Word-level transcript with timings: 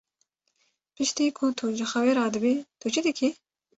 Piştî 0.95 1.25
ku 1.37 1.45
tu 1.57 1.65
ji 1.77 1.85
xewê 1.91 2.11
radibî, 2.19 2.55
tu 2.79 2.87
çi 2.93 3.01
dikî? 3.07 3.29